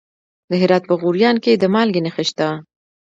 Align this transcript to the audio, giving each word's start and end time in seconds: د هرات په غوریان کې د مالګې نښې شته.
د 0.49 0.51
هرات 0.61 0.83
په 0.87 0.93
غوریان 1.01 1.35
کې 1.43 1.53
د 1.61 1.63
مالګې 1.73 2.01
نښې 2.05 2.23
شته. 2.29 2.47